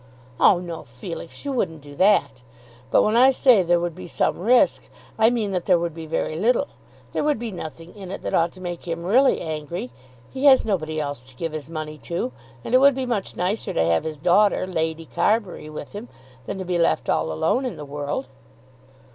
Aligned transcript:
"Oh 0.39 0.57
no, 0.57 0.81
Felix; 0.81 1.45
you 1.45 1.51
wouldn't 1.51 1.81
do 1.81 1.93
that. 1.93 2.41
But 2.89 3.03
when 3.03 3.15
I 3.15 3.29
say 3.29 3.61
there 3.61 3.79
would 3.79 3.93
be 3.93 4.07
some 4.07 4.39
risk 4.39 4.89
I 5.19 5.29
mean 5.29 5.51
that 5.51 5.65
there 5.67 5.77
would 5.77 5.93
be 5.93 6.07
very 6.07 6.33
little. 6.37 6.69
There 7.13 7.23
would 7.23 7.37
be 7.37 7.51
nothing 7.51 7.95
in 7.95 8.09
it 8.09 8.23
that 8.23 8.33
ought 8.33 8.51
to 8.53 8.61
make 8.61 8.87
him 8.87 9.03
really 9.03 9.39
angry. 9.41 9.91
He 10.33 10.45
has 10.45 10.65
nobody 10.65 10.99
else 10.99 11.23
to 11.25 11.35
give 11.35 11.51
his 11.51 11.69
money 11.69 11.99
to, 11.99 12.31
and 12.63 12.73
it 12.73 12.79
would 12.79 12.95
be 12.95 13.05
much 13.05 13.35
nicer 13.35 13.75
to 13.75 13.83
have 13.85 14.03
his 14.03 14.17
daughter, 14.17 14.65
Lady 14.65 15.05
Carbury, 15.05 15.69
with 15.69 15.91
him, 15.93 16.09
than 16.47 16.57
to 16.57 16.65
be 16.65 16.79
left 16.79 17.07
all 17.07 17.31
alone 17.31 17.63
in 17.63 17.75
the 17.77 17.85
world." 17.85 18.25